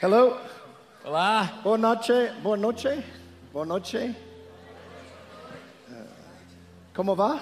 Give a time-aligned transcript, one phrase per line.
[0.00, 0.36] Hello.
[1.04, 2.32] Olá, Boa noche.
[2.42, 3.02] Boa noche.
[3.52, 4.14] Boa noche.
[5.90, 5.94] Uh,
[6.94, 7.40] Como va?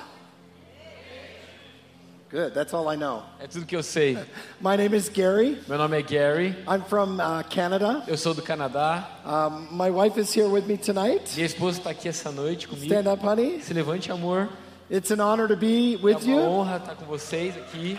[2.30, 2.54] Good.
[2.54, 3.22] That's all I know.
[3.40, 4.18] é tudo que eu sei.
[4.60, 5.60] My name is Gary.
[5.68, 8.02] Meu nome é Gary, I'm from uh, Canada.
[8.08, 9.04] eu sou do Canadá.
[9.24, 11.32] Um, my wife is here with me tonight.
[11.34, 12.86] Minha esposa está aqui essa noite comigo.
[12.92, 13.60] Stand up, honey.
[13.62, 14.48] Se levante, amor.
[14.90, 16.48] It's an honor to be with É with uma you.
[16.48, 17.98] honra estar com vocês aqui.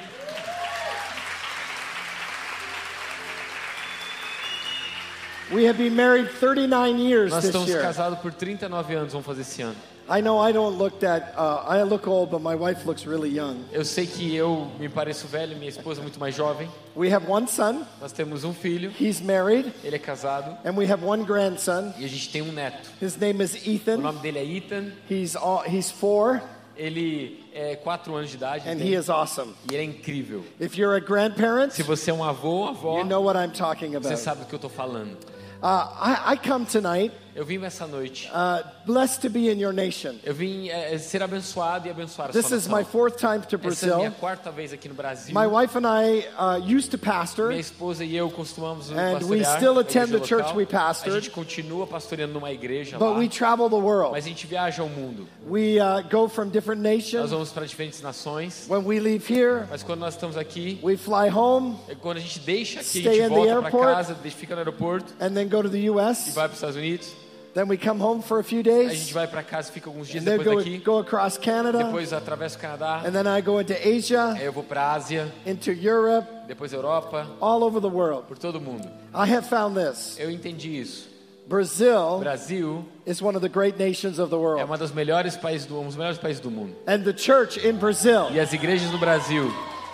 [5.54, 9.62] We have been married 39 years Nós estamos casados por 39 anos, vamos fazer esse
[9.62, 9.76] ano.
[10.10, 11.34] I know I don't look that.
[11.38, 13.58] Uh, I look old, but my wife looks really young.
[13.74, 16.70] Eu sei que eu me pareço velho, minha esposa é muito mais jovem.
[16.96, 17.86] We have one son.
[18.02, 21.94] Nós temos um filho, He's married, ele é casado and we have one grandson.
[21.98, 22.90] e a gente tem um neto.
[23.02, 23.98] His name is O Ethan.
[23.98, 26.42] nome dele é Ethan, He's all, he's four,
[26.78, 29.54] ele é 4 anos de idade and he is awesome.
[29.70, 30.44] e ele é incrível.
[30.60, 33.52] If you're a grandparent, Se você é um avô ou avó, you know what I'm
[33.52, 34.18] talking você about.
[34.20, 35.18] sabe do que eu estou falando.
[35.62, 38.28] Uh, I, I come tonight Eu vim essa noite.
[38.34, 40.16] uh, blessed to be in your nation.
[40.24, 42.80] Eu vim é, ser abençoado e abençoar a This sua is nação.
[42.80, 44.20] my fourth time to Essa é a minha Brazil.
[44.20, 45.34] quarta vez aqui no Brasil.
[45.40, 47.50] My wife and I uh, used to pastor.
[47.50, 48.96] Minha esposa e eu costumamos And
[49.30, 51.16] we pastorear still attend the church we pastored.
[51.16, 54.14] A gente continua pastoreando numa igreja But lá, we travel the world.
[54.14, 55.28] mas a gente viaja ao mundo.
[55.48, 57.30] We uh, go from different Nós nations.
[57.30, 61.30] vamos para diferentes nações, When we leave here, mas quando nós estamos aqui, we fly
[61.32, 64.60] home é quando a gente deixa aqui, a gente volta para casa, deixa- fica no
[64.62, 66.32] aeroporto and then go to the e U.S.
[66.32, 67.27] vai para os Estados Unidos.
[67.58, 68.94] Then we come home for a few A days.
[68.94, 70.78] gente vai para casa, fica alguns dias depois go, daqui.
[70.78, 71.86] go across Canada.
[71.86, 73.02] Depois atravessa o Canadá.
[73.04, 76.72] And then I go into Asia, Aí eu vou para a Ásia, into Europe, depois
[76.72, 78.28] Europa, all over the world.
[78.28, 78.88] por todo mundo.
[79.12, 80.20] I have found this.
[80.20, 81.10] Eu entendi isso.
[81.48, 84.64] Brazil Brasil is one of the great nations of the é world.
[84.64, 86.76] uma das melhores países do, um dos melhores países do mundo.
[86.86, 89.52] And the church in Brazil E as igrejas no Brasil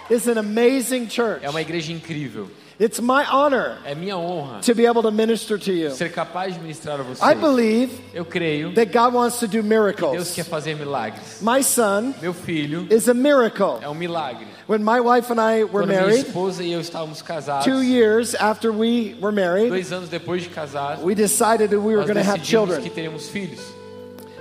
[0.09, 1.45] is an amazing church.
[1.45, 2.49] é uma igreja incrível.
[2.79, 5.91] It's my honor É minha honra to be able to minister to you.
[5.91, 7.39] ser capaz de ministrar a I vocês.
[7.39, 10.33] believe Eu creio that God wants to do que Deus miracles.
[10.33, 11.39] quer fazer milagres.
[11.41, 13.79] My son Meu filho is a miracle.
[13.81, 14.47] é um milagre.
[14.67, 17.81] When my wife and I were Quando minha married, esposa e eu estávamos casados, two
[17.83, 22.05] years after we were married, dois anos depois de casados, we decided that we were
[22.05, 23.59] going to have decidimos que children, teríamos filhos,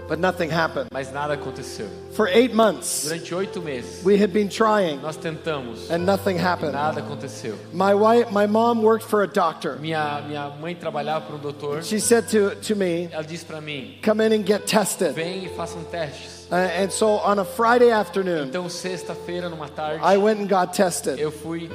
[0.09, 0.89] but nothing happened.
[0.93, 1.87] mas nada aconteceu.
[2.13, 6.73] For eight months, Durante oito meses, we had been trying, nós tentamos and nothing happened.
[6.73, 7.57] nada aconteceu.
[7.73, 9.77] My wife, my mom worked for a doctor.
[9.81, 11.83] Minha, minha mãe trabalhava para um doutor.
[11.83, 15.15] She said to, to me, Ela disse para mim: come in and get tested.
[15.15, 16.43] vem e façam testes.
[16.53, 20.75] Uh, and so on a Friday afternoon, Então, sexta-feira, numa tarde, I went and got
[20.75, 21.19] tested.
[21.19, 21.71] eu fui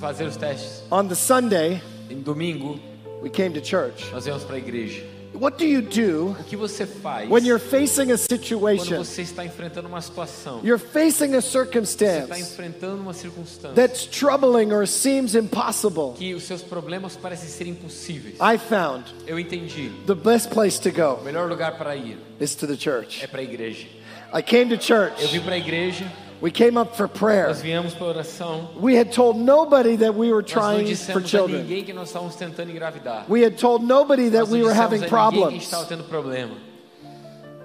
[0.00, 0.82] fazer os testes.
[0.90, 2.80] On the Sunday, Em domingo,
[3.22, 4.10] we came to church.
[4.12, 5.04] nós viemos para a igreja.
[5.32, 8.96] What do you do O que você faz when you're facing a quando situation?
[8.98, 10.60] você está enfrentando uma situação?
[10.64, 16.14] You're facing a Você está circumstance enfrentando uma circunstância that's troubling or seems impossible.
[16.16, 18.34] que os seus problemas parecem ser impossíveis.
[18.40, 19.90] I found Eu entendi.
[20.06, 23.22] the best place to go O melhor lugar para ir is to the church.
[23.22, 23.86] é para a igreja.
[24.34, 25.26] I came to Eu church.
[25.28, 26.10] vim para a igreja,
[26.42, 27.48] We came up for prayer.
[27.48, 28.70] nós viemos para oração.
[28.80, 31.62] We had told nobody that we were Nós não trying for dissemos a children.
[31.62, 33.26] ninguém que nós estávamos tentando engravidar.
[33.28, 35.62] We had told nobody that Nós we were having que problems.
[35.64, 36.54] estava tendo problema.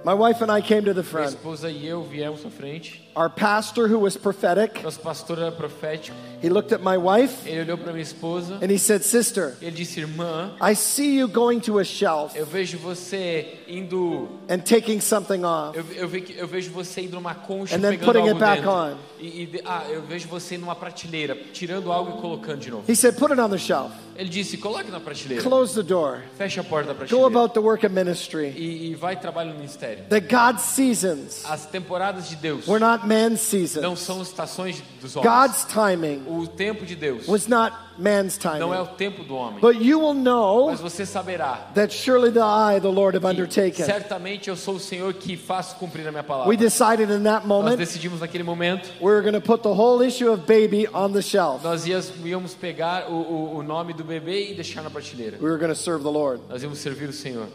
[0.03, 1.29] My wife and I came to the Minha front.
[1.29, 3.04] esposa e eu viemos à frente.
[3.15, 6.13] Our pastor, who was prophetic, Nosso pastor era profético.
[6.41, 8.59] he looked at my wife Ele olhou para minha esposa.
[8.61, 12.45] and he said, Sister, Ele disse: Irmã, I see you going to a shelf eu
[12.45, 14.27] vejo você indo.
[14.49, 15.77] and taking something off.
[15.77, 18.39] Eu, eu, ve- eu vejo você indo numa concha And then pegando putting algo it
[18.39, 18.71] back dentro.
[18.71, 18.97] on.
[19.19, 22.83] E, e ah, eu vejo você numa prateleira, tirando algo e colocando de novo.
[22.91, 23.93] He said, Put it on the shelf.
[24.17, 25.41] Ele disse: Coloque na prateleira.
[25.41, 26.21] Close the door.
[26.37, 27.27] Feche a porta da Go prateleira.
[27.27, 28.53] about the work of ministry.
[28.55, 30.03] E, e vai trabalhar no ministério.
[30.09, 33.99] The God's seasons As temporadas de Deus were not man's não seasons.
[33.99, 35.31] são estações dos homens.
[35.31, 38.81] God's timing O tempo de Deus was not man's não é timing.
[38.83, 39.59] o tempo do homem.
[39.61, 41.69] But you will know Mas você saberá.
[41.75, 43.85] that surely the I, the Lord, have undertaken.
[43.85, 46.49] Certamente eu sou o Senhor que faço cumprir a minha palavra.
[46.49, 49.69] We decided in that Nós moment decidimos naquele momento, we were going to put the
[49.69, 51.63] whole issue of baby on the shelf.
[51.63, 55.37] nós íamos, pegar o, o, o nome do bebê e deixar na prateleira.
[55.39, 56.41] We were going to serve the Lord.
[56.49, 57.47] Nós íamos servir o Senhor.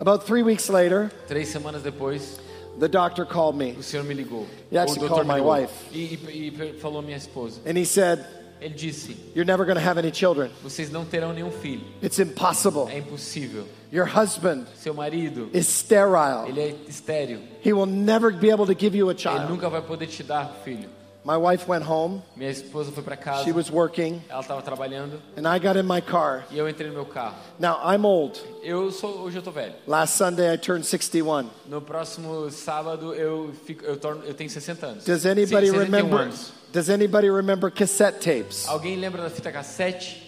[0.00, 2.38] About three weeks later, Três semanas depois,
[2.78, 4.46] the doctor called me o Senhor me ligou.
[4.70, 5.72] He actually called my wife.
[5.92, 7.60] E, e, e falou minha esposa.
[7.66, 8.24] and he said,
[8.60, 10.50] Ele disse: You're never going to have any children.
[10.62, 11.82] Vocês não terão nenhum filho.
[12.02, 12.88] It's impossible.
[12.90, 13.66] É impossível.
[13.92, 16.48] Your husband Seu marido, is sterile.
[16.48, 17.40] ele é estéril.
[17.64, 19.48] He will never be able to give you a Ele child.
[19.50, 20.88] nunca vai poder te dar filho.
[21.24, 22.22] My wife went home.
[22.36, 23.44] Minha esposa foi para casa.
[23.44, 26.44] She was working, Ela estava trabalhando and I got in my car.
[26.50, 27.34] e eu entrei no meu carro.
[27.58, 28.38] Now, I'm old.
[28.62, 29.72] Eu sou hoje eu tô velho.
[29.86, 31.48] Last Sunday, I turned 61.
[31.66, 35.04] No próximo sábado eu fico eu torno eu tenho 60 anos.
[35.04, 36.20] Does anybody Se- 61 remember?
[36.20, 36.52] anos.
[36.72, 38.68] Does anybody remember cassette tapes?
[38.68, 40.22] Alguém lembra da fita cassete?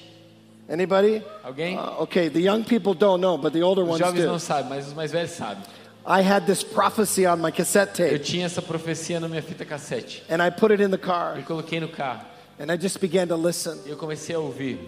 [0.69, 1.23] Anybody?
[1.45, 1.77] Alguém?
[1.77, 4.27] Uh, okay, the young people don't know, but the older Os ones jovens do.
[4.29, 5.63] não sabem, mas os mais velhos sabem.
[6.07, 9.65] I had this prophecy on my cassette Eu tape, tinha essa profecia na minha fita
[9.65, 10.23] cassete.
[10.29, 12.25] and I put it in the car, Eu coloquei no carro.
[12.61, 13.79] and I just began to listen.
[13.87, 14.79] Eu comecei a ouvir.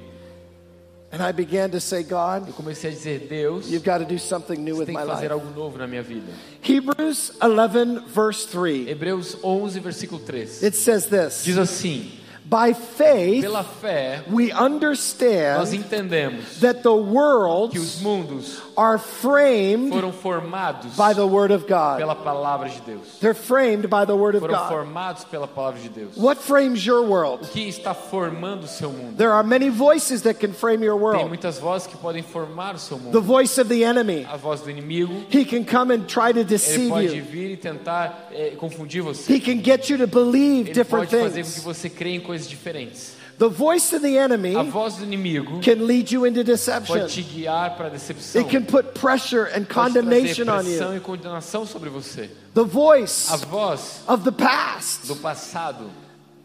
[1.10, 4.18] And I began to say, God, Eu comecei a dizer, Deus, you've got to do
[4.18, 5.32] something new with tem my que fazer life.
[5.32, 6.30] algo novo na minha vida.
[6.62, 8.86] Hebrews 11, verse 3.
[8.88, 10.62] Hebreus 11, versículo 3.
[10.62, 12.10] It says this Diz assim:
[12.44, 18.96] By faith, Pela fé, we nós understand entendemos that the worlds que os mundos are
[18.96, 21.98] framed foram formados by the Word of God.
[21.98, 23.18] pela palavra de Deus.
[23.20, 24.68] They're framed by the Word of Foram God.
[24.72, 26.16] formados pela palavra de Deus.
[26.16, 27.48] What frames your O world?
[27.50, 29.16] que está formando o seu mundo?
[29.16, 31.28] There are many voices that can frame your Tem world.
[31.28, 33.20] muitas vozes que podem formar o seu The mundo.
[33.20, 34.24] voice of the enemy.
[34.30, 37.24] A voz do inimigo, He can come and try to ele deceive pode you.
[37.24, 39.32] vir e tentar eh, confundir você.
[39.34, 41.64] He can get you to believe Ele different pode fazer com que things.
[41.64, 43.17] você creia em coisas diferentes.
[43.38, 46.98] The voice of the enemy A voz do inimigo can lead you into deception.
[47.00, 48.40] pode te guiar para a decepção.
[48.42, 50.96] It can put pressure and Pode condemnation on pressão you.
[50.96, 52.28] e condenação sobre você.
[52.54, 55.06] The voice A voz of the past.
[55.06, 55.88] do passado.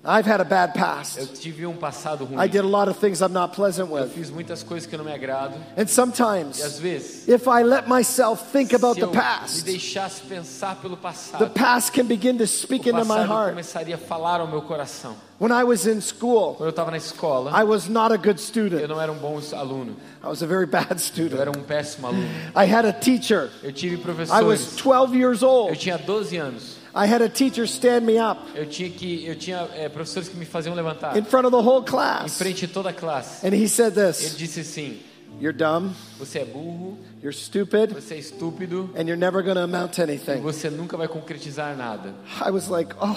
[0.05, 1.33] I've had a bad Eu past.
[1.41, 2.37] tive um passado ruim.
[2.37, 4.09] I did a lot of things I'm not pleasant Eu with.
[4.09, 5.53] fiz muitas coisas que eu não me agrado.
[5.77, 10.21] And E às sometimes, vezes, if I let myself think about the eu past, deixasse
[10.23, 13.49] pensar pelo the passado, past can begin to speak into my passado heart.
[13.51, 15.15] começaria a falar ao meu coração.
[15.39, 18.37] When I was in school, Quando eu estava na escola, I was not a good
[18.39, 18.87] eu student.
[18.89, 19.95] não era um bom aluno.
[20.21, 21.39] I was a very bad Eu student.
[21.39, 22.27] era um péssimo aluno.
[22.55, 23.49] I had a teacher.
[23.63, 24.75] Eu tive I was professores.
[24.75, 25.77] 12 years Eu old.
[25.77, 26.82] tinha 12 anos.
[26.95, 30.37] I had a teacher stand me up Eu tinha que eu tinha eh, professores que
[30.37, 32.37] me faziam levantar in front of the whole em class.
[32.37, 33.45] frente de toda a classe.
[33.45, 34.99] And he said Ele this disse assim:
[35.41, 39.61] You're dumb, "Você é burro, you're stupid, você é estúpido and you're never going to
[39.63, 40.41] amount to e anything.
[40.41, 42.13] você nunca vai concretizar nada."
[42.45, 43.15] I was like, Oh,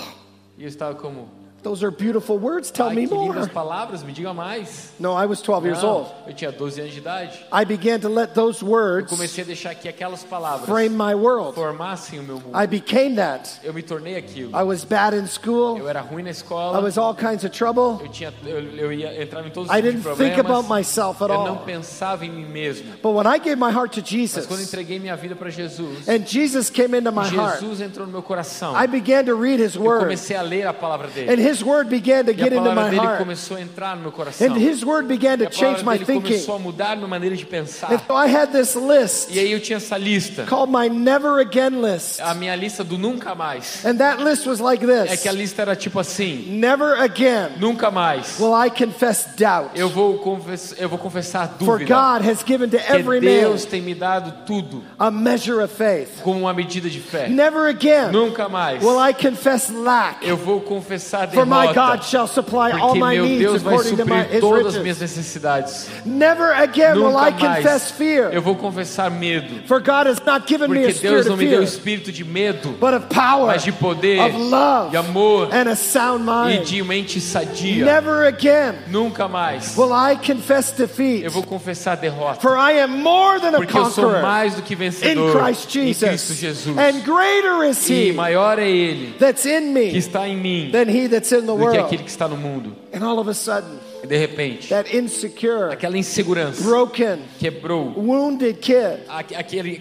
[0.58, 1.28] E eu estava como:
[1.62, 2.70] those are beautiful words.
[2.70, 3.49] Tell "Ai, me lindas more.
[3.49, 6.11] palavras, me diga mais." No, I was 12 years Não, old.
[6.26, 7.44] eu tinha 12 anos de idade.
[7.53, 11.14] I began to let those Eu words comecei a deixar que aquelas palavras frame my
[11.14, 11.55] world.
[11.55, 12.56] formassem o meu mundo.
[12.56, 13.49] I became that.
[13.64, 14.50] Eu me tornei aquilo.
[14.58, 15.76] I was bad in school.
[15.79, 16.81] Eu era ruim na I escola.
[16.81, 17.99] was all kinds of trouble.
[18.05, 20.62] Eu tinha eu, eu ia entrar em todos os I tipos de didn't think about
[20.67, 20.87] problemas.
[20.87, 21.56] myself at Eu não all.
[21.64, 22.93] pensava em mim mesmo.
[23.02, 25.50] But when I gave my heart to Mas quando eu Jesus entreguei minha vida para
[25.50, 28.75] Jesus, and Jesus came into my heart, Jesus entrou no meu coração.
[28.81, 30.05] I began to read His Eu Word.
[30.05, 31.31] comecei a ler a palavra dele.
[31.32, 33.19] And His Word began to get into my heart.
[33.19, 34.47] começou a entrar no meu coração.
[34.47, 36.23] And His Word began to change my thinking.
[36.23, 37.93] começou a mudar minha maneira de pensar.
[37.93, 40.45] And so I had this list E aí eu tinha essa lista.
[40.47, 42.21] called my Never Again list.
[42.21, 43.85] A minha lista do nunca mais.
[43.85, 47.51] And that list was like É this que a lista era tipo assim: Never again
[47.59, 48.39] nunca mais.
[48.41, 49.71] will I confess doubt.
[49.75, 51.95] Eu vou, confess, eu vou confessar For dúvida.
[51.95, 56.23] God has given to every man Deus tem me dado tudo a measure of faith.
[56.23, 57.29] como uma medida de fé.
[57.29, 58.83] Never again Nunca mais.
[58.83, 60.27] will I confess lack.
[60.27, 64.41] Eu vou confessar For my God shall supply all my needs according to my, His
[64.41, 65.88] todas as minhas necessidades.
[66.05, 68.31] Never again will I confess fear.
[68.33, 69.67] Eu vou confessar medo.
[69.67, 71.65] For God has not given me a Porque spirit Deus não of me deu fear,
[71.65, 75.77] espírito de medo, but of power, mas de poder, of love, de amor and a
[75.77, 76.65] sound e mind.
[76.65, 77.85] de mente sadia.
[77.85, 79.77] Never again Nunca mais.
[79.77, 81.25] will I confess defeat.
[81.25, 82.41] Eu vou confessar derrota.
[82.41, 85.77] For I am more than a Porque eu sou mais do que in vencedor Christ
[85.77, 86.38] em Cristo Jesus.
[86.38, 86.79] Jesus.
[86.79, 90.71] And greater is E He maior é Ele that's in que me está em mim
[90.73, 91.25] than He that's
[91.56, 92.73] do que aquele que está no mundo.
[92.93, 97.92] And all of a sudden, E de repente, that insecure, aquela insegurança broken, quebrou.
[97.97, 99.00] wounded kid,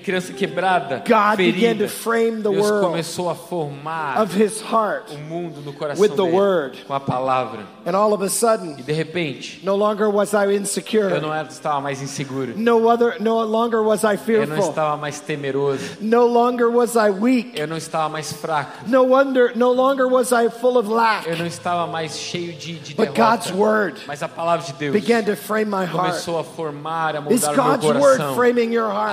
[0.03, 4.61] criança quebrada, God began to ferida, frame the Deus world começou a formar of His
[4.61, 5.11] heart.
[5.13, 6.77] o mundo no coração with the dele word.
[6.87, 7.61] com a palavra.
[7.85, 11.19] And all of a sudden, E de repente, no longer was I eu insecure.
[11.21, 12.53] não era- estava mais inseguro.
[12.55, 14.69] No other, no longer was I Eu não fearful.
[14.69, 15.83] estava mais temeroso.
[16.01, 17.51] No longer was I weak.
[17.59, 18.85] Eu não estava mais fraco.
[18.87, 21.27] No wonder, no longer was I full of lack.
[21.29, 23.55] Eu não estava mais cheio de, de But God's derrota.
[23.55, 25.91] word Mas a palavra de Deus began to frame my heart.
[25.91, 28.35] começou a formar, a Is moldar o meu coração.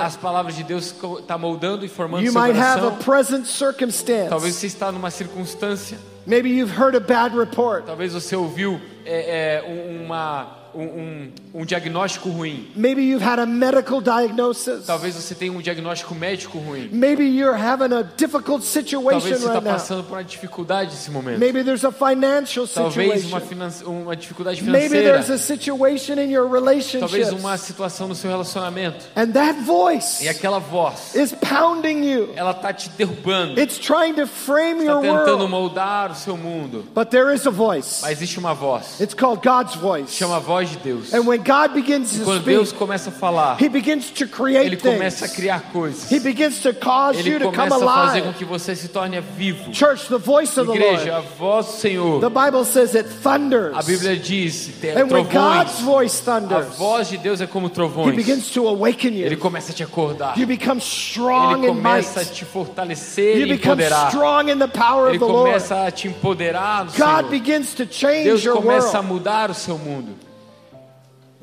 [0.01, 2.97] As palavras de Deus está moldando e formando You seu might have a coração.
[3.03, 4.51] present Talvez circumstance.
[4.53, 5.97] você está numa circunstância.
[6.25, 7.83] Maybe you've heard a bad report.
[7.85, 12.71] Talvez você ouviu é, é, um- uma, um, um, um diagnóstico ruim.
[12.75, 14.85] Maybe you've had a medical diagnosis.
[14.85, 16.89] Talvez você tenha um diagnóstico médico ruim.
[16.91, 19.73] Maybe you're having a difficult Talvez situation você está right now.
[19.73, 21.39] passando por uma dificuldade nesse momento.
[21.39, 23.47] Maybe there's a financial Talvez uma, situation.
[23.47, 25.35] finan- uma dificuldade Maybe there's financeira.
[25.35, 26.49] a situation in your
[26.99, 29.05] Talvez uma situação no seu relacionamento.
[29.15, 32.29] And that voice E aquela voz, is pounding you.
[32.35, 33.59] ela está te derrubando.
[33.59, 35.49] It's trying to frame Está your tentando world.
[35.51, 36.85] moldar o seu mundo.
[36.93, 38.01] But there is a voice.
[38.01, 38.99] Mas existe uma voz.
[38.99, 40.13] It's called God's voice.
[40.15, 41.13] Chama a voz voz de Deus.
[41.13, 44.65] And when God begins to Quando Deus speak, começa a falar, He begins to create
[44.67, 46.11] Ele começa a criar coisas.
[46.11, 48.37] He begins to cause you Ele to come começa a fazer com alive.
[48.37, 49.73] que você se torne vivo.
[49.73, 51.27] Church, the voice of the Igreja, Lord.
[51.27, 52.19] a voz do Senhor.
[52.21, 53.75] The Bible says it thunders.
[53.75, 55.81] A Bíblia diz, tem And when God's trovões.
[55.83, 58.15] voice A thunders, voz de Deus é como He trovões.
[58.15, 59.37] begins to awaken Ele you.
[59.37, 60.37] começa a te acordar.
[60.37, 62.05] You become strong Ele in might.
[62.05, 64.07] começa a te fortalecer You e become empoderar.
[64.09, 65.49] strong in the power Ele of the Lord.
[65.49, 67.23] começa a te empoderar no God Senhor.
[67.29, 69.07] begins to change Deus your começa a world.
[69.13, 70.11] mudar o seu mundo.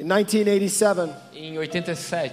[0.00, 2.32] In 1987, Em 87,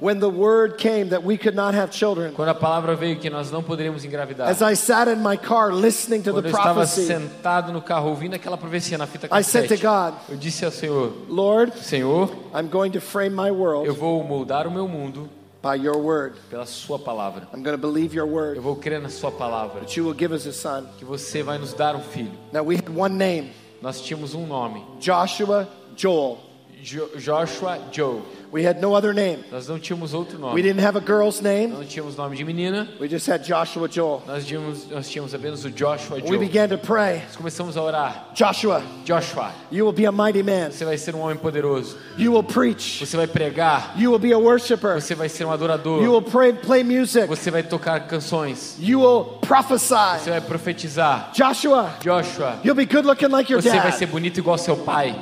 [0.00, 3.30] when the word came that we could not have children, quando a palavra veio que
[3.30, 4.46] nós não poderíamos engravidar.
[4.50, 7.80] as I sat in my car listening to Quando the eu estava prophecy, sentado no
[7.80, 11.10] carro ouvindo aquela profecia na fita I said to cassete, God, eu disse ao Senhor:
[11.30, 15.30] Lord, Senhor, I'm going to frame my eu world vou moldar o meu mundo
[15.62, 16.34] by your word.
[16.50, 17.48] pela Sua palavra.
[17.54, 20.14] I'm going to believe your Eu word vou crer na Sua palavra, that you will
[20.14, 20.84] give us a son.
[20.98, 22.32] que você vai nos dar um filho.
[22.52, 26.44] Now we had one name, Nós tínhamos um nome, Joshua Joel.
[26.86, 28.22] Jo- Joshua Joe.
[28.52, 29.38] We had no other name.
[29.50, 30.62] Nós não tínhamos outro We nome.
[30.62, 31.66] didn't have a girl's name.
[31.74, 32.88] Não tínhamos nome de menina.
[33.00, 34.22] We just had Joshua Joel.
[34.24, 36.38] Nós tínhamos, nós tínhamos apenas o Joshua We Joe.
[36.38, 37.22] began to pray.
[37.26, 38.28] Nós começamos a orar.
[38.34, 40.70] Joshua, Joshua, you will be a mighty man.
[40.70, 41.96] você vai ser um homem poderoso.
[42.16, 43.04] You will preach.
[43.04, 43.92] Você vai pregar.
[43.98, 44.94] You will be a worshiper.
[45.00, 46.00] Você vai ser um You adorador.
[46.00, 47.26] will pray, play music.
[47.26, 48.76] Você vai tocar canções.
[48.78, 50.30] You will Você prophesy.
[50.30, 51.30] vai profetizar.
[51.34, 54.12] Joshua, Joshua, you'll be good looking like your você vai ser dad.
[54.12, 55.14] bonito igual seu pai.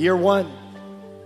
[0.00, 0.46] Year one,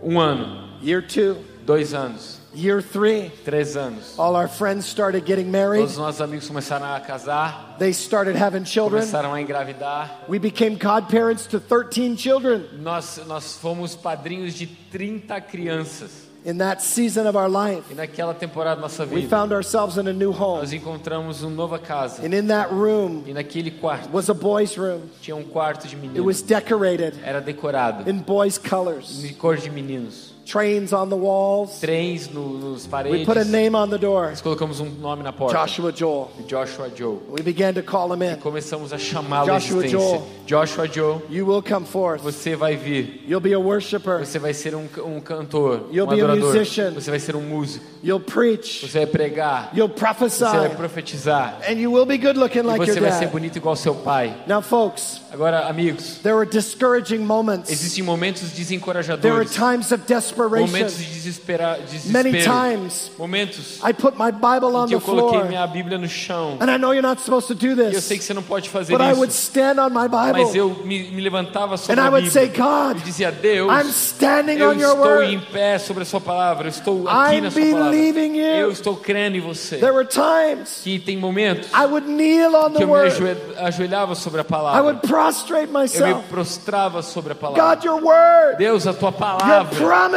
[0.03, 3.31] Um ano, year two, dois anos, year three.
[3.45, 4.19] três anos.
[4.19, 5.79] All our friends started getting married.
[5.83, 9.03] Todos os nossos amigos começaram a casar, They started having children.
[9.03, 10.25] começaram a engravidar.
[10.29, 16.24] We became godparents to 13 children Nós, nós fomos padrinhos de 30 crianças.
[16.45, 17.91] In that season of our life.
[17.91, 20.61] E naquela temporada da nossa We vida, found ourselves in a new home.
[20.61, 22.23] nós encontramos uma nova casa.
[22.23, 25.09] And in that room E naquele quarto was a boy's room.
[25.23, 26.25] tinha um quarto de It meninos.
[26.27, 29.23] was decorated Era decorado in boys' colors.
[29.23, 30.34] de cor de meninos.
[30.45, 31.81] Trains on the walls.
[31.81, 33.25] Trens no, nos We paredes.
[33.27, 35.57] put a name on the door Nós colocamos um nome na porta.
[35.59, 36.31] Joshua Joel.
[36.47, 37.19] Joshua Joe.
[37.31, 38.37] We began to call him in.
[38.37, 40.19] Começamos a chamá-lo à Joshua existência.
[40.19, 40.23] Joe.
[40.47, 42.23] Joshua Joe, You will come forth.
[42.23, 43.25] você vai vir.
[43.27, 44.19] You'll be a worshiper.
[44.19, 46.53] Você vai ser um, um cantor, You'll um be a adorador.
[46.55, 46.93] musician.
[46.93, 47.83] Você vai ser um músico.
[48.05, 48.87] You'll preach.
[48.87, 49.71] Você vai pregar.
[49.75, 50.77] You'll Você vai prophesy.
[50.77, 51.59] profetizar.
[51.67, 53.33] And you will be good looking E like your você vai ser dad.
[53.33, 54.37] bonito igual seu pai.
[54.47, 57.71] Now, folks, Agora, amigos, there were discouraging moments.
[57.71, 59.55] existem momentos There were desencorajadores.
[59.55, 60.34] times of desperation.
[60.37, 62.45] Momentos de desespera, Many desespero.
[62.45, 65.49] times Momentos I put my Bible on que the eu coloquei floor.
[65.49, 66.57] minha Bíblia no chão.
[66.61, 68.05] And I know you're not supposed to do E eu this.
[68.05, 69.51] sei que você não pode fazer But I would isso.
[69.51, 72.47] stand on my Mas Bible eu me, me levantava sobre and I a would say,
[72.49, 75.47] Bíblia God, e dizia, Deus, I'm standing eu on your estou em word.
[75.53, 76.67] pé sobre a sua palavra.
[76.67, 77.91] Eu estou aqui I'm na sua palavra.
[77.91, 78.45] believing you.
[78.45, 79.77] Eu estou crendo em você.
[79.79, 83.55] There were times Que tem momentos I would kneel on que the eu me word.
[83.59, 84.83] ajoelhava sobre a I palavra.
[84.83, 86.25] would prostrate Eu me myself.
[86.29, 87.75] prostrava sobre a palavra.
[87.77, 89.15] God, your word, Deus, a tua your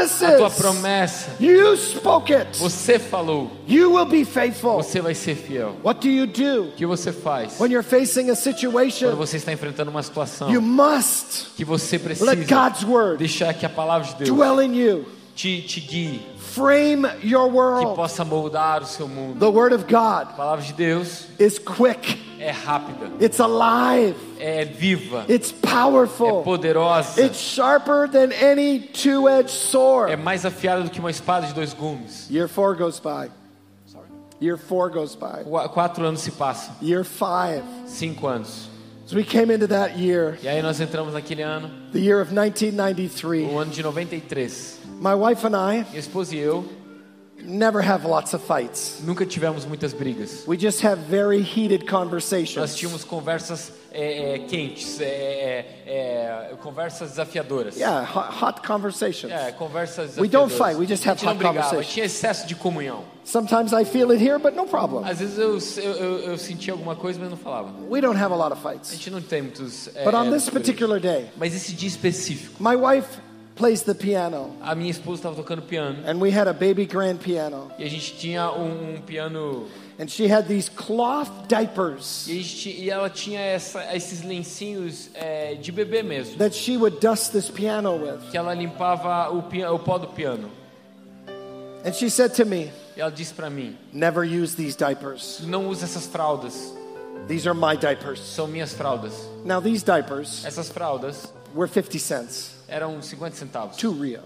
[0.07, 1.29] palavra, a tua promises, promessa.
[1.39, 2.57] you spoke it.
[2.59, 4.73] Você falou, You will be faithful.
[4.75, 5.75] você vai ser fiel.
[5.83, 9.15] What do you do O que você faz when you're facing a quando situation?
[9.15, 13.65] você está enfrentando uma situação You must que você precisa let God's word deixar que
[13.65, 15.05] a palavra de Deus dwell in you.
[15.35, 17.95] te, te guie, Frame your que world.
[17.95, 19.37] possa moldar o seu mundo.
[19.39, 19.93] The word of God
[20.29, 22.17] A palavra de Deus is quick.
[22.39, 24.15] É rápida, It's alive.
[24.39, 26.43] é viva, It's é powerful.
[26.43, 30.15] poderosa, It's sharper than any two-edged é sword.
[30.17, 32.27] mais afiada do que uma espada de dois gumes.
[32.29, 33.29] Year four goes by.
[34.39, 35.43] Year four goes by.
[35.43, 37.63] Qu- Quatro anos se passam, Year five.
[37.87, 38.69] cinco anos.
[39.05, 42.31] As we came into that year, E aí nós entramos naquele ano, the year of
[42.33, 44.79] 1993, o ano de 93.
[44.99, 46.65] my wife and I Minha esposa e eu
[47.47, 48.99] never have lots of fights.
[49.03, 50.43] nunca tivemos muitas brigas.
[50.45, 52.75] We just have very heated Nós conversations.
[52.75, 57.75] tínhamos conversas é, é, quentes, é, é, é, conversas desafiadoras.
[57.77, 59.31] Yeah, hot, hot conversations.
[59.33, 60.57] É, conversas We don't desafiadoras.
[60.57, 61.93] fight, we just a have hot brigava, conversations.
[61.93, 63.03] tinha excesso de comunhão.
[63.23, 65.03] Sometimes I feel it here, but no problem.
[65.09, 67.71] Às vezes eu, eu, eu, eu sentia alguma coisa, mas não falava.
[67.89, 68.91] We don't have a lot of A fights.
[68.91, 69.89] gente não tem muitos.
[69.95, 73.19] É, But on this particular day, Mas esse dia específico, my wife
[73.57, 77.19] plays the piano, a minha esposa estava tocando piano and we had a baby grand
[77.19, 79.65] piano, e a gente tinha um, um piano
[79.99, 85.55] and she had these cloth diapers e, gente, e ela tinha essa, esses lencinhos é,
[85.55, 88.29] de bebê mesmo, that she would dust this piano with.
[88.29, 90.49] que ela limpava o, o pó do piano.
[91.85, 95.39] And she said to me, E ela disse para mim: Never use these diapers.
[95.45, 96.73] não use essas fraldas,
[97.27, 98.19] These are my diapers.
[98.19, 99.13] são minhas fraldas.
[99.45, 104.21] Now, these diapers Essas fraldas were 50 cents, eram 50 centavos, two Rio.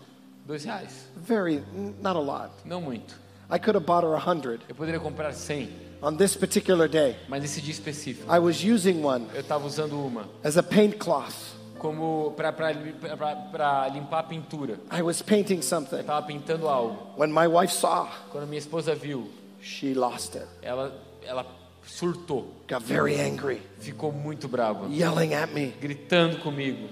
[0.45, 1.63] dois reais, Very,
[2.01, 2.51] not a lot.
[2.65, 3.15] não muito.
[3.49, 4.61] I could have bought her a 100.
[4.69, 5.69] Eu poderia comprar 100,
[6.01, 9.93] On this particular day, mas nesse dia específico I was using one eu estava usando
[10.03, 11.33] uma as a paint cloth
[11.77, 14.79] como para limpar a pintura.
[14.91, 15.99] I was painting Eu something.
[15.99, 16.97] estava pintando algo.
[17.17, 19.29] When my wife saw, Quando minha esposa viu,
[19.61, 20.45] she lost it.
[20.61, 20.91] ela,
[21.23, 21.45] ela
[21.85, 26.87] surtou, Got very angry, ficou muito brava, yelling at me, gritando comigo,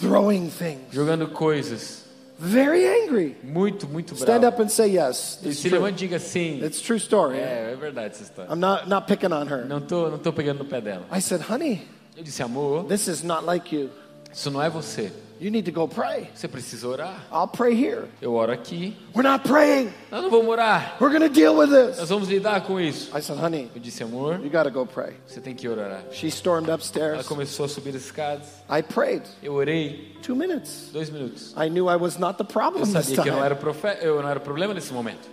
[0.00, 0.92] throwing things.
[0.92, 2.02] jogando coisas.
[2.38, 3.36] Very angry.
[3.44, 4.48] Muito, muito Stand brava.
[4.56, 5.38] up and say yes.
[5.44, 5.78] E se true.
[5.78, 6.60] levanta e diga sim.
[6.64, 7.36] It's true story.
[7.38, 8.50] É, é verdade essa história.
[8.52, 9.64] I'm not, not picking on her.
[9.66, 11.06] Não tô, não tô pegando no pé dela.
[11.16, 11.82] I said, honey,
[12.16, 13.90] Eu disse, amor, this is not like you.
[14.32, 15.12] isso não é você.
[15.42, 16.28] You need to go pray.
[16.32, 17.26] Você precisa orar.
[17.32, 18.04] I'll pray here.
[18.20, 18.96] Eu oro aqui.
[19.12, 19.92] We're not praying.
[20.08, 20.96] Nós não vamos orar.
[21.00, 22.08] We're to deal with Nós this.
[22.08, 23.10] vamos lidar com isso.
[23.12, 25.14] I said, honey, Eu disse, amor, you got to go pray.
[25.26, 26.04] você tem que orar.
[26.12, 27.26] She stormed Ela upstairs.
[27.26, 28.46] começou a subir as escadas.
[28.70, 30.90] I prayed Eu orei two minutes.
[30.92, 31.52] dois minutos.
[31.56, 33.58] I knew I was not the Eu problem this sabia que eu não era,
[34.00, 35.28] eu não era o problema nesse momento.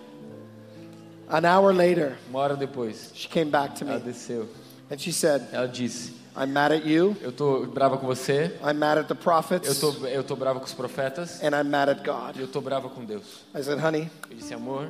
[1.29, 4.47] An hour later, Uma hora depois, she came back to ela me desceu.
[4.89, 7.15] and she said, Ela disse: I'm mad at you.
[7.21, 8.55] Eu tô brava com você.
[8.63, 9.79] I'm mad at the Eu prophets.
[9.79, 11.41] tô, eu tô brava com os profetas.
[11.43, 12.37] And I'm mad at E God.
[12.39, 13.43] eu tô brava com Deus.
[13.55, 14.89] I said, honey, Eu disse: Amor,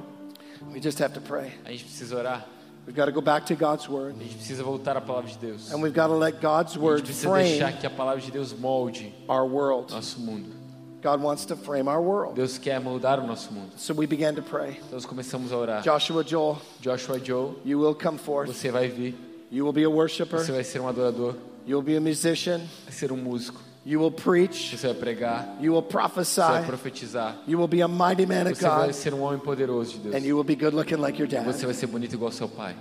[0.73, 1.53] we just have to pray.
[1.65, 2.45] a gente precisa orar.
[2.85, 4.15] We've got to go back to God's word.
[4.19, 5.71] A gente precisa voltar à palavra de Deus.
[5.71, 8.19] A And we've got to let God's gente word precisa deixar frame que a palavra
[8.21, 9.93] de Deus molde our world.
[9.93, 10.57] nosso mundo.
[11.01, 12.33] God wants to frame our world.
[12.35, 13.69] Deus quer moldar o nosso mundo.
[13.77, 14.71] So we began to pray.
[14.71, 15.81] Então nós começamos a orar.
[15.83, 18.47] Joshua Joel, Joshua Joe, you will come forth.
[18.51, 19.15] você vai vir.
[19.51, 20.39] You will be a worshiper.
[20.39, 21.35] Você vai ser um adorador.
[21.67, 22.59] You will be a musician.
[22.85, 23.61] Vai ser um músico.
[23.85, 24.77] You will preach.
[24.77, 25.57] Você vai pregar.
[25.61, 26.65] You will Você vai prophesy.
[26.67, 27.35] profetizar.
[27.47, 28.93] You will be a mighty man of Você vai God.
[28.93, 30.15] ser um homem poderoso de Deus.
[30.15, 31.45] And you will be good looking like your dad.
[31.45, 32.75] Você vai ser bonito igual seu pai.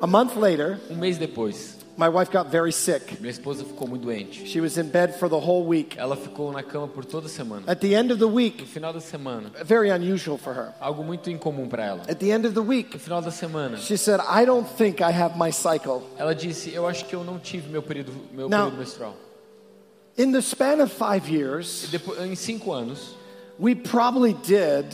[0.00, 3.20] A month later, Um mês depois, my wife got very sick.
[3.20, 4.46] minha esposa ficou muito doente.
[4.46, 5.96] She was in bed for the whole week.
[5.98, 7.64] Ela ficou na cama por toda a semana.
[7.66, 10.72] At the end of the No week, final da semana, very unusual for her.
[10.80, 12.02] algo muito incomum para ela.
[12.08, 15.00] At the end of the week, No final da semana, she said, I don't think
[15.02, 16.02] I have my cycle.
[16.18, 18.64] ela disse: Eu acho que eu não tive meu período, meu Não.
[18.70, 19.14] período menstrual.
[20.16, 23.14] In the span of five years, Depois, em cinco anos,
[23.58, 24.86] we probably did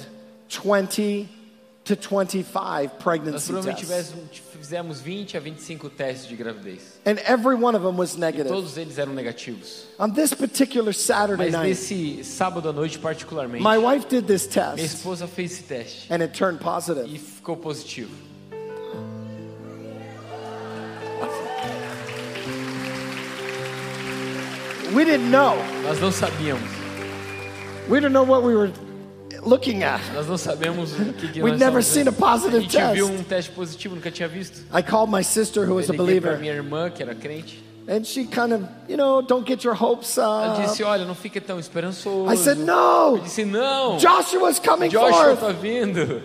[0.49, 1.29] 20
[1.89, 4.13] to 25 nós pregnancy provavelmente tests.
[4.13, 6.81] tivemos- fizemos 20 a 25 testes de gravidez.
[7.07, 8.49] And every one of them was E negative.
[8.49, 9.85] todos eles eram negativos.
[9.99, 14.47] On this particular Saturday Mas night, nesse sábado à noite, particularmente, my wife did this
[14.47, 17.07] minha test esposa fez esse teste and it turned positive.
[17.09, 18.11] e ficou positivo.
[24.95, 25.57] We didn't know.
[25.83, 26.63] Nós não sabíamos.
[27.89, 28.71] We didn't know what we were
[29.49, 30.01] looking at.
[30.15, 33.23] Nós não sabemos o que, que We'd never seen a positive A gente viu um
[33.23, 34.61] teste positivo, nunca tinha visto.
[34.77, 37.65] I called my sister who was Eu a para believer minha irmã, que era crente.
[37.89, 40.63] and she kind of, you know, don't get your hopes Ela up.
[40.63, 42.31] disse: Olha, não fica tão esperançoso.
[42.31, 45.41] I said, Eu no, disse: Não, Joshua's coming Joshua forth.
[45.41, 46.23] tá vindo.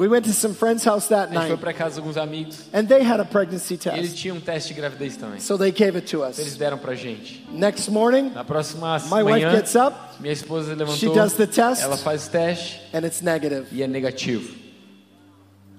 [0.00, 2.16] We went to some friend's house that A gente foi night para casa de alguns
[2.16, 2.60] amigos.
[2.72, 4.16] and they had a pregnancy E eles test.
[4.16, 5.40] tinham um teste de gravidez também.
[5.40, 6.56] So they gave it to Eles us.
[6.56, 7.46] deram pra gente.
[7.52, 11.14] Next morning, Na próxima my wife manhã, gets up minha esposa She levantou.
[11.14, 11.82] does the test.
[11.82, 13.66] Ela faz o teste and it's negative.
[13.72, 14.54] e é negativo.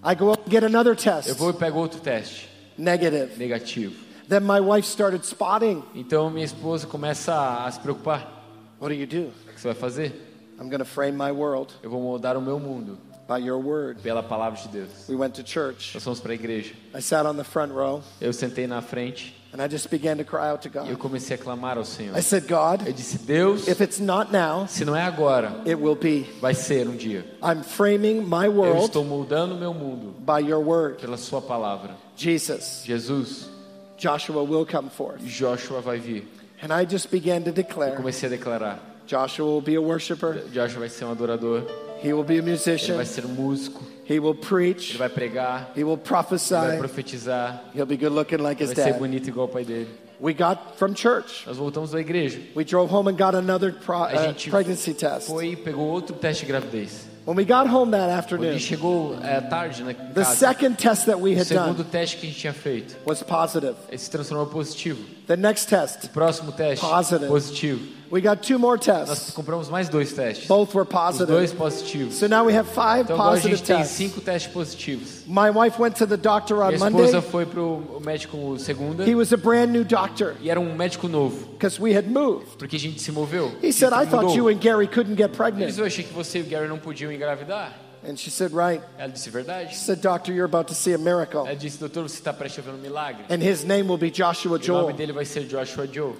[0.03, 1.33] I go up and get another Eu test.
[1.33, 3.31] vou e pego outro teste, Negative.
[3.39, 3.95] negativo.
[4.29, 5.83] Then my wife started spotting.
[5.95, 8.43] Então minha esposa começa a, a se preocupar.
[8.79, 9.29] What do you do?
[9.49, 10.11] O que você vai fazer?
[10.59, 13.97] I'm going to frame my world Eu vou moldar o meu mundo by your word.
[14.01, 15.07] pela palavra de Deus.
[15.07, 15.93] We went to church.
[15.93, 16.73] Nós fomos para a igreja.
[16.93, 20.23] I sat on the front row Eu sentei na frente and I just began to
[20.23, 20.99] cry out to e eu God.
[20.99, 22.17] comecei a clamar ao Senhor.
[22.17, 25.75] I said, God, Eu disse: Deus, if it's not now, se não é agora, it
[25.75, 26.25] will be.
[26.39, 27.25] vai ser um dia.
[27.43, 31.01] I'm framing my Eu world estou moldando meu mundo by your word.
[31.01, 31.95] pela Sua palavra.
[32.15, 33.49] Jesus, Jesus,
[33.97, 35.21] Joshua will come forth.
[35.25, 36.27] Joshua vai vir.
[36.63, 40.79] And I just began to Eu declare comecei a declarar: Joshua will be a Joshua
[40.79, 41.63] vai ser um adorador,
[42.03, 45.71] he will be a ele musician, vai ser músico, he will ele preach, vai pregar,
[45.75, 48.99] he will ele vai prophesy, profetizar, he'll be good looking like his vai ser dad.
[48.99, 49.87] bonito igual o pai dele.
[50.19, 51.47] We got from church.
[51.47, 52.39] Nós voltamos da igreja.
[52.55, 55.25] We drove home and got another pro, A uh, gente pregnancy test.
[55.27, 57.09] foi e pegou outro teste de gravidez.
[57.25, 61.05] When we got home that afternoon, ele chegou é, tarde na the casa, second test
[61.05, 63.75] that we o had segundo done teste que a gente tinha feito, was positive.
[63.89, 65.03] ele se transformou em positivo.
[65.27, 67.27] The next test, O próximo teste, Positive.
[67.27, 68.00] positivo.
[68.11, 69.31] We got two more Nós tests.
[69.31, 70.47] compramos mais dois testes.
[70.47, 71.57] Both were Os dois positive.
[71.57, 72.13] positivos.
[72.15, 73.95] So now we have five Então agora a positive gente tem tests.
[73.95, 75.23] cinco testes positivos.
[75.25, 77.05] My wife went to the doctor on Minha Monday.
[77.05, 81.07] esposa foi pro médico segunda He was a brand new doctor e era um médico
[81.07, 82.57] novo, because we had moved.
[82.57, 83.51] porque a gente se moveu.
[83.63, 85.67] He said, I thought you and Gary couldn't get Ele pregnant.
[85.67, 87.73] disse, eu achei que você e o Gary não podiam engravidar.
[88.03, 88.81] And she said, Right.
[88.97, 89.69] Ela disse, verdade.
[89.75, 91.41] She said, Doctor, you're about to see a miracle.
[91.45, 93.23] Ela disse, doutor, você está prestes a ver um milagre.
[93.29, 94.93] And his name will be Joshua E o nome Joel.
[94.93, 96.13] dele vai ser Joshua Joe.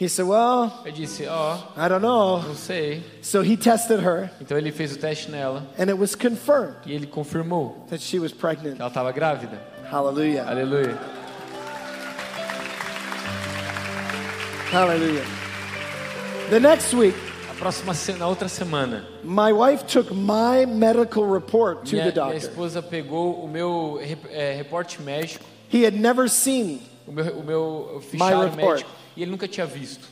[0.00, 2.40] He said, Well, Eu disse, ó, I don't know.
[2.40, 3.02] não sei.
[3.20, 6.92] So he tested her, Então ele fez o teste nela and it was confirmed e
[6.92, 8.76] ele confirmou that she was pregnant.
[8.76, 9.60] que ela estava grávida.
[9.90, 10.44] Hallelujah.
[10.48, 10.96] Aleluia.
[14.70, 15.24] Hallelujah.
[16.50, 17.16] The next week,
[17.50, 22.32] A próxima na outra semana, my wife took my medical report to minha, the minha
[22.32, 22.36] doctor.
[22.36, 23.98] esposa pegou o meu
[24.30, 26.80] é, reporte médico, He had never seen.
[27.06, 30.06] o meu, o meu fichário médico, e ele nunca tinha visto.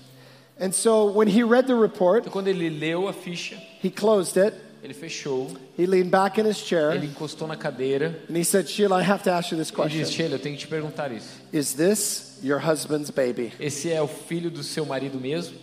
[0.61, 4.37] And so when he read the report, Então, quando ele leu a ficha, he closed
[4.37, 4.57] it.
[4.83, 8.67] ele fechou, He leaned back in his chair ele encostou na cadeira and he said,
[8.69, 10.05] Sheila, I have to ask you this e disse: question.
[10.07, 11.29] Sheila, eu tenho que te perguntar isso.
[11.53, 13.53] Is this your husband's baby?
[13.61, 15.59] Esse é o filho do seu marido mesmo?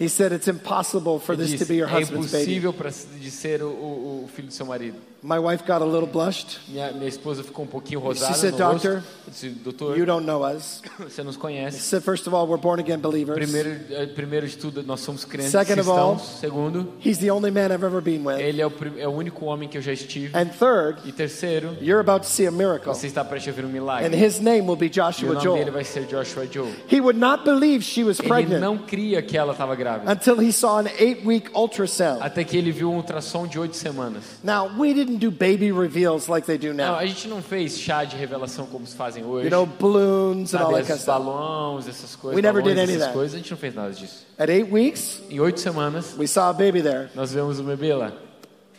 [0.00, 2.42] He said, It's impossible for Ele this to disse, be your é husband's baby.
[2.56, 4.96] impossível pra, de ser o, o, o filho do seu marido.
[5.22, 6.58] My wife got a little blushed.
[6.68, 9.30] Minha, minha esposa ficou um pouquinho rosada said, no "Doctor, rosto.
[9.30, 10.82] Disse, doutor, You don't know us.
[10.98, 11.78] você nos He conhece.
[11.78, 13.36] said, First of all, we're born again believers.
[13.36, 16.40] Primeiro, eh, primeiro de tudo, nós somos crentes Second of all, cristãos.
[16.40, 18.40] Segundo, He's the only man I've ever been with.
[18.40, 20.36] ele é o, é o único homem que eu já estive.
[20.36, 22.92] And third, E terceiro, you're about to see a miracle.
[22.92, 24.16] você está prestes a ver um And milagre.
[24.16, 25.72] his name will be E o Joshua nome dele Joel.
[25.72, 26.68] vai ser Joshua Joe.
[26.90, 30.10] He would not believe she was Ele pregnant não cria que ela estava grávida.
[30.10, 32.20] until he saw an eight week ultrasound.
[32.20, 34.24] Até que ele viu um ultrassom de oito semanas.
[34.42, 36.94] Now, we didn't do baby reveals like they do Não, now.
[36.96, 39.46] a gente não fez chá de revelação como se fazem hoje.
[39.46, 42.78] You know, balloons and all that kind of balões, essas coisas, We never balões, did
[42.78, 43.12] any of essas that.
[43.14, 44.26] coisas, a gente não fez nada disso.
[44.38, 47.08] At eight weeks, Em oito semanas, we saw a baby there.
[47.14, 48.12] nós vemos o bebê lá.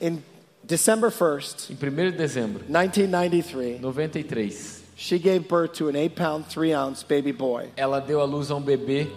[0.02, 0.22] In
[0.63, 6.46] December 1st, Em 1 de dezembro, 1993, 93, she gave birth to an eight pound,
[6.48, 9.08] three ounce baby boy ela deu à luz a um bebê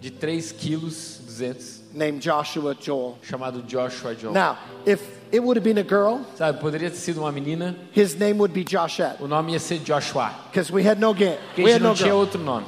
[0.00, 3.18] de 3 quilos 200, named Joshua Joel.
[3.22, 4.32] chamado Joshua John.
[4.32, 4.56] Now,
[4.86, 5.00] if
[5.32, 8.52] it would have been a girl, Sabe, poderia ter sido uma menina, his name would
[8.52, 10.30] be Joshette o nome ia ser Joshua.
[10.50, 11.36] because we had no game.
[11.54, 12.18] Porque We had não no tinha girl.
[12.20, 12.66] outro nome.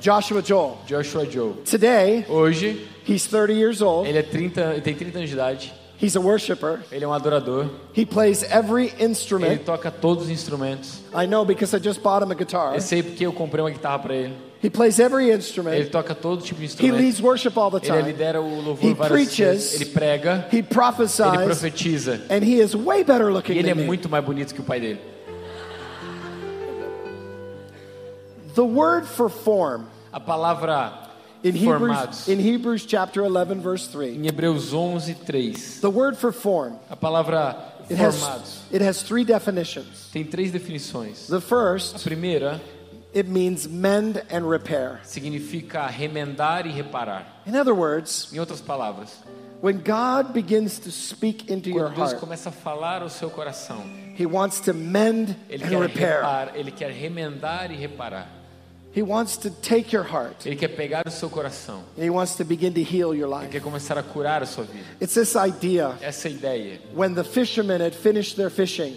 [0.00, 0.78] Joshua Joel.
[0.86, 1.54] Joshua Joe.
[1.64, 4.06] Today, Hoje, he's 30 years old.
[4.08, 6.80] ele é 30, ele tem 30 anos de idade, He's a worshiper.
[6.92, 9.58] ele é um adorador, He plays every ele instrument.
[9.64, 11.00] toca todos os instrumentos.
[11.14, 12.74] I know because I just bought him a guitar.
[12.74, 14.34] Eu sei porque eu comprei uma guitarra para ele.
[14.62, 15.74] He plays every instrument.
[15.76, 17.98] Ele toca todo tipo de He leads worship all the time.
[17.98, 19.38] Ele lidera o louvor He várias preaches.
[19.38, 19.80] vezes.
[19.80, 21.44] Ele prega, He ele prophesies.
[21.44, 22.20] profetiza.
[22.30, 23.84] And he is way better looking E ele é me.
[23.84, 25.00] muito mais bonito que o pai dele.
[28.54, 30.92] The word for form A palavra
[31.44, 31.52] in.
[31.54, 34.16] Hebrews in Hebrews chapter 11 verse 3.
[34.16, 35.80] Em Hebreus 11, 3.
[35.80, 37.56] The word for form A palavra
[37.90, 40.08] it has it has three definitions.
[40.12, 41.26] tem três definições.
[41.28, 41.96] The first.
[41.96, 42.60] A primeira
[43.16, 45.00] it means mend and repair.
[45.04, 47.24] significa remendar e reparar.
[47.46, 49.10] In other words, Em outras palavras,
[49.62, 53.82] when God begins to speak into your Deus heart, começa a falar ao seu coração,
[54.16, 56.16] he wants to mend ele and quer, repair.
[56.20, 58.26] repar, ele quer remendar e reparar.
[58.94, 61.82] He wants to take your heart Ele quer pegar o seu coração.
[61.98, 63.44] and he wants to begin to heal your life.
[63.44, 64.84] Ele quer começar a curar a sua vida.
[65.00, 66.78] It's this idea Essa ideia.
[66.94, 68.96] when the fishermen had finished their fishing,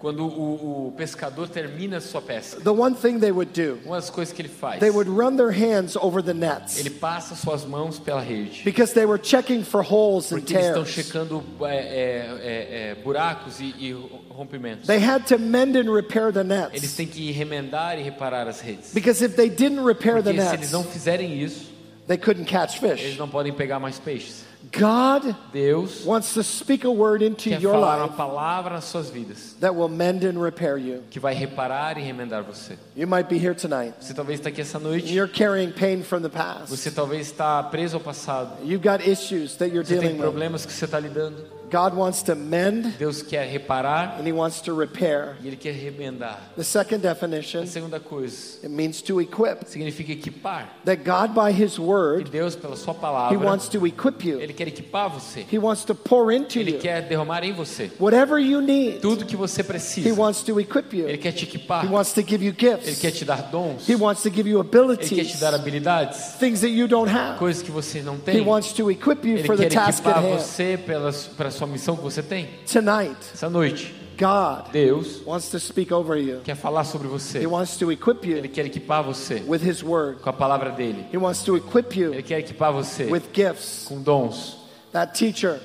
[0.00, 4.08] Quando o, o pescador termina sua pesca, the one thing they would do, uma das
[4.08, 7.66] coisas que ele faz, they would run their hands over the nets ele passa suas
[7.66, 8.62] mãos pela rede.
[8.64, 10.94] because they were checking for holes and Porque eles estão tears.
[10.94, 13.92] checando é, é, é, é, buracos e, e
[14.30, 14.86] rompimentos.
[14.86, 16.48] They had to mend and repair the Eles
[16.82, 18.94] nets têm que remendar e reparar as redes.
[18.94, 21.70] because if they didn't repair the Porque se eles nets, não fizerem isso,
[22.06, 23.18] they couldn't catch eles fish.
[23.18, 24.48] não podem pegar mais peixes.
[24.72, 28.84] God Deus wants to speak a word into quer your falar uma life palavra nas
[28.84, 31.02] suas vidas that will mend and repair you.
[31.10, 32.76] que vai reparar e remendar você.
[32.96, 33.94] You might be here tonight.
[34.00, 36.68] Você talvez está aqui essa noite, You're carrying pain from the past.
[36.68, 38.52] você talvez está preso ao passado.
[38.62, 40.22] You've got issues that you're Você tem dealing with.
[40.22, 41.36] problemas que você está lidando.
[41.70, 45.36] God wants to mend Deus quer reparar and He wants to repair.
[45.42, 46.38] e Ele quer remendar.
[46.56, 49.66] The second A definition, segunda coisa it means to equip.
[49.66, 50.68] significa equipar.
[50.84, 54.40] That God, by His word, Deus, pela sua He palavra, wants to equip you.
[54.40, 55.46] Ele quer equipar você.
[55.50, 56.78] He wants to pour into Ele you.
[56.78, 60.14] quer derramar em você Whatever you need, tudo que você He precisa.
[60.14, 61.18] wants to equip Ele you.
[61.18, 61.84] quer te equipar.
[61.84, 62.98] He wants to give you Ele gifts.
[63.00, 63.88] quer te dar dons.
[63.88, 67.08] He wants to give you Ele quer te abilities, dar habilidades, things that you don't
[67.10, 67.38] have.
[67.38, 68.40] coisas que você não He tem.
[68.44, 70.38] wants to equip you Ele for the quer task at equipar hand.
[70.40, 72.48] você pela para sua missão que você tem.
[72.70, 76.40] Tonight, Essa noite, God Deus wants to speak over you.
[76.42, 77.38] quer falar sobre você.
[77.40, 80.20] He wants to equip Ele you quer equipar você with His word.
[80.20, 81.06] com a palavra dele.
[81.12, 83.84] He wants to equip Ele you quer equipar você with gifts.
[83.88, 84.56] com dons.
[84.92, 85.60] That teacher,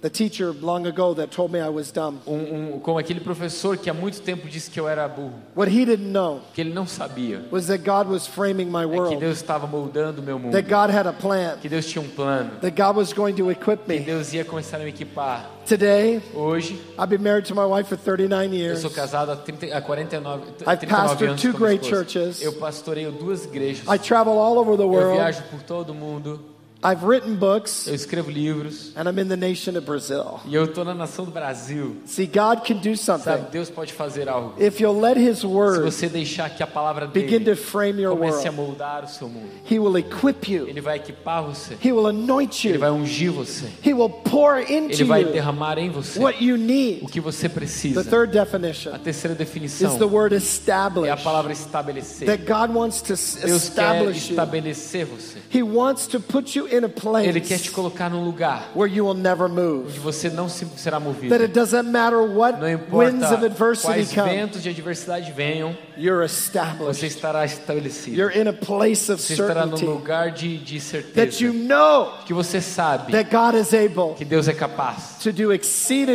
[0.00, 3.76] the teacher long ago that told me I was dumb, Um, um, como aquele professor
[3.76, 6.72] que há muito tempo disse que eu era burro, what he didn't know que ele
[6.72, 10.24] não sabia was that God was framing my é que world, Deus estava moldando o
[10.24, 13.12] meu mundo, that God had a plan, que Deus tinha um plano, that God was
[13.12, 14.00] going to equip que me.
[14.00, 15.50] Deus ia começar a me equipar.
[15.66, 18.80] Today, Hoje, I've been married to my wife for 39 eu years.
[18.80, 22.04] sou casado há, 30, há 49, I've 39 pastored anos two great esposa.
[22.04, 22.40] churches.
[22.40, 23.86] Eu pastoreio duas igrejas.
[23.86, 25.12] I travel all over the Eu world.
[25.18, 26.40] viajo por todo mundo.
[26.80, 28.92] I've written books, Eu escrevo livros.
[28.94, 30.38] and I'm in the nation of Brazil.
[30.46, 31.96] E eu estou na nação do Brasil.
[32.06, 34.54] See, God can do something Sabe, Deus pode fazer algo.
[34.62, 38.00] if you'll let His Se word você deixar que a palavra begin dele to frame
[38.00, 38.56] your comece a world.
[38.78, 39.48] moldar o seu mundo.
[39.68, 40.68] He will equip you.
[40.68, 41.76] Ele vai equipar você.
[41.84, 42.94] He will anoint Ele vai you.
[42.94, 43.66] ungir você.
[43.84, 47.06] He will pour Ele into vai you derramar em você what you o need.
[47.10, 48.04] que você The precisa.
[48.04, 51.22] third A definition terceira is the definição word é a establish.
[51.24, 52.26] palavra estabelecer.
[52.26, 54.36] That God wants to Deus quer establish you.
[54.36, 55.38] estabelecer você.
[55.52, 59.04] He wants to put you a Ele quer te place colocar num lugar where you
[59.06, 59.98] will never onde move.
[59.98, 61.28] você não se- será movido.
[61.30, 65.32] That it doesn't matter what Não winds of importa adversity quais come, ventos de adversidade
[65.32, 67.06] venham, you're você established.
[67.06, 68.16] estará estabelecido.
[68.16, 70.78] You're in a place of Você estará num certainty lugar de, de
[71.14, 71.52] that you certeza.
[71.52, 75.52] know Que você sabe that God is able que Deus é capaz to do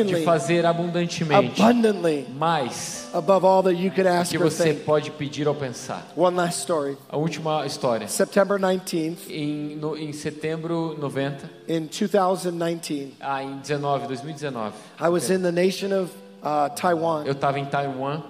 [0.05, 4.85] de fazer abundantemente abundantly mais above all that you could ask que or você think.
[4.85, 6.03] pode pedir ou pensar.
[6.15, 6.97] One last story.
[7.09, 8.07] A última história.
[8.07, 15.29] September 19th Em, no- em setembro 90, in 2019, ah, em 19, 2019, I was
[15.29, 16.11] in the nation of
[16.43, 18.21] uh, Taiwan eu estava em Taiwan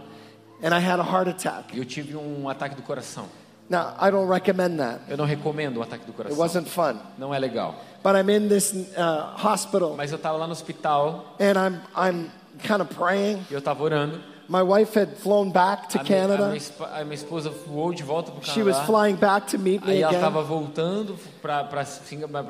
[0.61, 1.77] and I had a heart attack.
[1.77, 3.25] eu tive um ataque do coração.
[3.69, 4.99] Now, I don't recommend that.
[5.09, 6.37] Eu não recomendo um ataque do It coração.
[6.37, 6.97] wasn't fun.
[7.17, 7.75] Não é legal.
[8.03, 12.29] But I'm in this uh, hospital Mas eu estava lá no hospital and I'm, I'm
[12.59, 13.45] kind of praying.
[13.49, 14.19] e eu estava orando.
[14.53, 16.45] My wife had flown back to A minha, Canada.
[16.93, 19.93] a minha esposa voou de volta para o She was flying back to meet me
[19.93, 21.67] Aí ela estava voltando para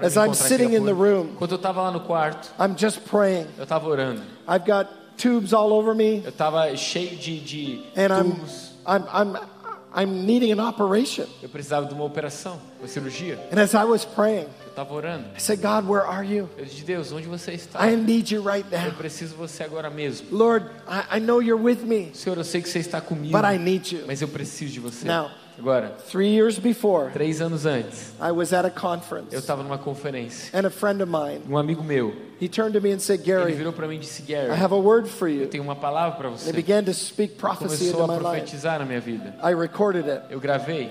[0.01, 1.29] As I'm sitting in the room.
[1.31, 3.47] Enquanto eu estava lá no quarto, I'm just praying.
[3.57, 4.21] eu estava orando.
[4.45, 8.73] I've got tubes all over me Eu estava cheio de, de and tubos.
[8.85, 9.39] I'm, I'm, I'm
[10.01, 11.25] needing an operation.
[11.41, 13.37] Eu precisava de uma operação, uma cirurgia.
[13.51, 15.25] And as I was praying, Eu estava orando.
[15.37, 16.49] I said, God, where are you?
[16.57, 17.87] Eu disse, Deus, onde você está?
[17.87, 18.91] I need you right Eu now.
[18.93, 20.27] preciso de você agora mesmo.
[20.31, 23.45] Lord, I, I know you're with me, Senhor, eu sei que você está comigo, but
[23.45, 24.03] I need you.
[24.07, 25.07] mas eu preciso de você.
[25.07, 25.29] Now.
[25.57, 29.77] Agora, Three years before, três anos antes, I was at a eu conference estava numa
[29.77, 30.49] conferência.
[30.53, 33.25] and a friend of mine, Um amigo meu, he turned to me and said, ele
[33.25, 35.47] Gary, virou para mim e disse, I Gary, have a word for eu you.
[35.47, 36.53] tenho uma palavra para And he você.
[36.53, 38.41] began to speak prophecy Começou into a my life.
[38.41, 39.35] profetizar na minha vida.
[39.43, 40.23] I recorded it.
[40.31, 40.89] Eu gravei.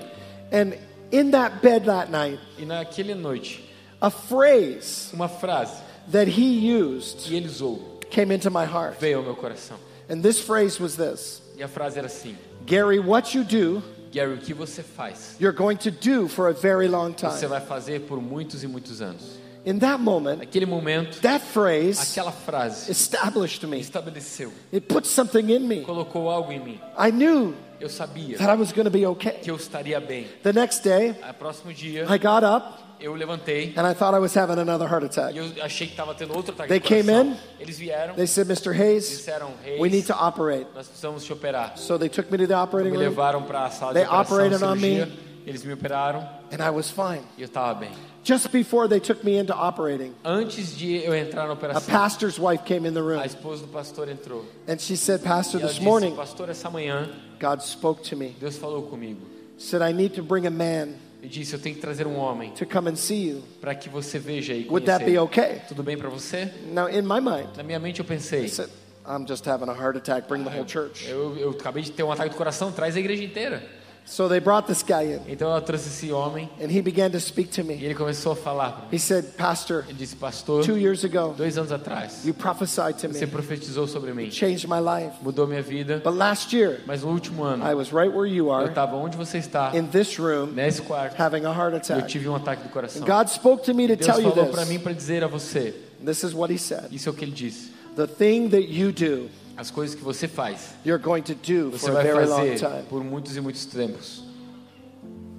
[0.51, 0.73] And
[1.11, 3.63] in that bed that night, E naquela noite,
[4.01, 5.75] a phrase uma frase
[6.11, 8.97] that he used que ele usou came into my heart.
[8.99, 9.75] veio ao meu coração.
[10.09, 13.81] And this phrase was this E a frase era assim: Gary, what you do,
[14.13, 15.35] Gary, o que você faz?
[15.39, 17.47] you're going to do for a very long Você time.
[17.47, 19.41] vai fazer por muitos e muitos anos.
[19.65, 23.79] In that moment, Naquele momento, that phrase aquela frase established me.
[23.79, 25.81] estabeleceu, It put something in me.
[25.81, 26.79] colocou algo em mim.
[26.97, 29.31] I knew Eu sabia that I was be okay.
[29.41, 30.27] que eu estaria bem.
[30.43, 34.19] The next day, No próximo dia, I got up eu levantei and I thought I
[34.19, 35.33] was having another heart attack.
[35.35, 37.35] e eu achei que estava tendo outro ataque They came in.
[37.59, 38.71] Eles vieram, They said, Mr.
[38.73, 40.67] Hayes, disseram, we need to operate.
[40.73, 41.77] nós precisamos te operar.
[41.77, 44.07] So they took me to the operating Me room levaram para a sala de They
[44.07, 45.05] operação, operated on cirurgia.
[45.07, 45.19] me.
[45.45, 47.21] Eles me operaram and I was fine.
[47.37, 47.91] e eu estava bem.
[48.23, 52.63] Just before they took me into operating, Antes de eu entrar na a pastor's wife
[52.63, 54.45] came in the room a esposa do pastor entrou.
[54.65, 58.33] and she said, Pastor, this disse, morning, pastor, essa manhã, God spoke to me.
[58.39, 59.19] Deus falou comigo.
[59.57, 62.51] Said, I need to bring a man E disse, eu tenho que trazer um homem
[62.51, 63.41] to come and see you.
[63.61, 65.23] para que você veja e Would that be conheça.
[65.23, 65.61] okay?
[65.69, 66.51] Tudo bem para você?
[66.73, 68.69] Now, in my mind, Na minha mente eu pensei, said,
[69.07, 71.07] I'm just having a heart attack, bring the whole church.
[71.07, 73.63] eu, eu acabei de ter um ataque do coração, traz a igreja inteira.
[74.05, 77.19] So they brought this guy in Então ela trouxe esse homem and he began to
[77.19, 77.73] speak to e me.
[77.83, 78.87] ele começou a falar.
[78.91, 83.07] He said, Pastor, Ele disse, pastor, two years ago, dois anos atrás, you prophesied to
[83.07, 85.15] você me, profetizou sobre mim, changed my life.
[85.21, 86.01] mudou minha vida.
[86.03, 88.95] But last year, Mas no último ano, I was right where you eu are estava
[88.97, 92.07] onde você está, in this room nesse quarto, having a heart e eu attack.
[92.07, 93.05] tive um ataque do coração.
[93.07, 94.83] God spoke to me to Deus tell you falou para mim this.
[94.83, 96.87] para dizer a você, This is what he said.
[96.91, 97.71] isso é o que ele disse.
[97.95, 101.87] The thing that you do, As coisas que você faz, you're going to do você
[101.87, 102.83] for a vai fazer time.
[102.89, 104.23] por muitos e muitos tempos.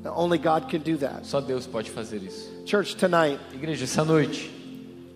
[0.04, 1.26] Only God can do that.
[1.26, 2.48] Só Deus pode fazer isso.
[2.66, 4.50] Church, tonight, Igreja, essa noite,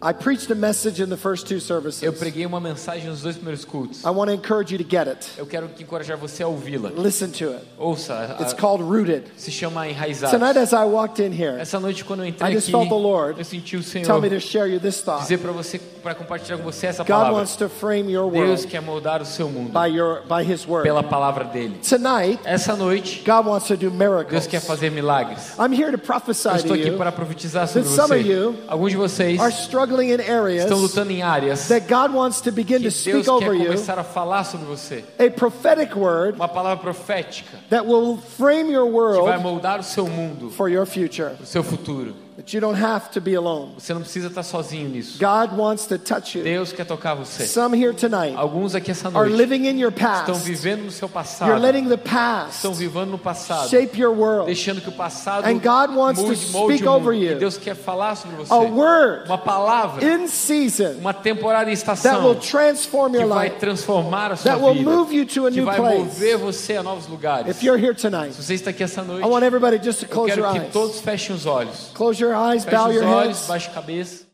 [0.00, 2.18] I preached a message in the first two eu services.
[2.18, 4.02] preguei uma mensagem nos dois primeiros cultos.
[4.04, 5.28] I want to encourage you to get it.
[5.37, 6.88] Eu quero encorajar você a ouvi-la.
[6.90, 7.64] Listen to it.
[7.76, 9.24] Ouça, a- It's called Rooted.
[9.37, 10.30] se chama Enraizados.
[10.38, 12.88] Tonight, as I walked in here, Essa noite, quando eu entrei I just aqui, felt
[12.88, 15.20] the Lord eu senti o tell Senhor me to share you this thought.
[15.22, 17.32] dizer para você, para compartilhar com você essa God palavra.
[17.34, 20.66] wants to frame your Deus world quer moldar o seu mundo by your by His
[20.66, 20.82] word.
[20.84, 21.78] pela palavra dele.
[21.88, 24.30] Tonight, Essa noite, God wants to do miracles.
[24.30, 25.54] Deus quer fazer milagres.
[25.58, 28.32] I'm here to prophesy Eu estou to aqui para profetizar sobre that some of você.
[28.32, 32.40] you Alguns de vocês are struggling in areas estão lutando em áreas that God wants
[32.40, 35.04] to begin que to Deus speak quer over you começar a falar sobre você.
[35.18, 39.82] a prophetic word Uma palavra profética that will frame your que vai world moldar o
[39.82, 41.32] seu mundo, for your future.
[41.42, 42.14] o seu futuro.
[42.38, 43.72] But you don't have to be alone.
[43.77, 45.18] Você não precisa estar sozinho nisso.
[45.18, 46.44] God wants to touch you.
[46.44, 47.44] Deus quer tocar você.
[47.48, 50.44] Some here tonight Alguns aqui essa are noite living in your estão past.
[50.44, 51.61] vivendo no seu You're passado.
[51.61, 53.68] letting the past Estão vivendo no passado.
[53.68, 54.46] shape your world.
[54.46, 57.09] Deixando que o passado And God wants to molde speak o mundo.
[57.09, 57.33] over you.
[57.33, 58.53] E Deus quer falar sobre você.
[58.55, 63.29] A word Uma palavra, in season uma temporada em that estação will transform que your
[63.29, 63.59] vai life.
[63.59, 64.88] transformar a sua That will vida.
[64.88, 65.98] move you to a Que new vai place.
[66.05, 67.48] mover você a novos lugares.
[67.51, 70.07] If you're here tonight, Se você está aqui essa noite, I want everybody just to
[70.07, 70.72] eu close your quero que eyes.
[70.72, 71.90] todos fechem os olhos.
[71.94, 73.47] Close your eyes, Feche bow os your olhos, heads.
[73.49, 74.25] baixe a cabeça.